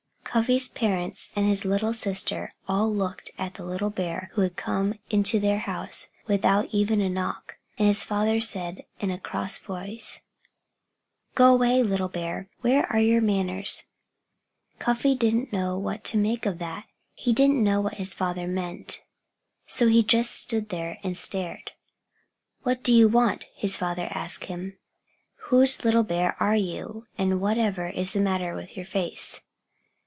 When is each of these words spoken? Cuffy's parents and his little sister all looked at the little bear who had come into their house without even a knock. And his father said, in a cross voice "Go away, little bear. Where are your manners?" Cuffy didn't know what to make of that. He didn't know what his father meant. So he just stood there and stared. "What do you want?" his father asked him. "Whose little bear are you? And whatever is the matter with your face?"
Cuffy's 0.23 0.69
parents 0.69 1.29
and 1.35 1.45
his 1.45 1.65
little 1.65 1.91
sister 1.91 2.53
all 2.65 2.89
looked 2.89 3.31
at 3.37 3.55
the 3.55 3.65
little 3.65 3.89
bear 3.89 4.29
who 4.31 4.43
had 4.43 4.55
come 4.55 4.93
into 5.09 5.41
their 5.41 5.59
house 5.59 6.07
without 6.25 6.69
even 6.71 7.01
a 7.01 7.09
knock. 7.09 7.57
And 7.77 7.85
his 7.87 8.01
father 8.01 8.39
said, 8.39 8.85
in 9.01 9.11
a 9.11 9.19
cross 9.19 9.57
voice 9.57 10.21
"Go 11.35 11.53
away, 11.53 11.83
little 11.83 12.07
bear. 12.07 12.47
Where 12.61 12.87
are 12.89 13.01
your 13.01 13.19
manners?" 13.19 13.83
Cuffy 14.79 15.15
didn't 15.15 15.51
know 15.51 15.77
what 15.77 16.05
to 16.05 16.17
make 16.17 16.45
of 16.45 16.59
that. 16.59 16.85
He 17.13 17.33
didn't 17.33 17.61
know 17.61 17.81
what 17.81 17.95
his 17.95 18.13
father 18.13 18.47
meant. 18.47 19.01
So 19.67 19.89
he 19.89 20.01
just 20.01 20.31
stood 20.31 20.69
there 20.69 20.97
and 21.03 21.17
stared. 21.17 21.73
"What 22.63 22.83
do 22.83 22.93
you 22.93 23.09
want?" 23.09 23.47
his 23.53 23.75
father 23.75 24.07
asked 24.11 24.45
him. 24.45 24.77
"Whose 25.49 25.83
little 25.83 26.03
bear 26.03 26.41
are 26.41 26.55
you? 26.55 27.05
And 27.17 27.41
whatever 27.41 27.89
is 27.89 28.13
the 28.13 28.21
matter 28.21 28.55
with 28.55 28.77
your 28.77 28.85
face?" 28.85 29.41